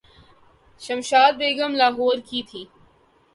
[0.81, 2.65] شمشاد بیگم لاہورکی تھیں۔